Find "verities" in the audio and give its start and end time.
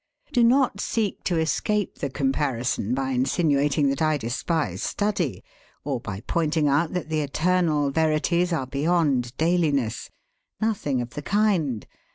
7.91-8.51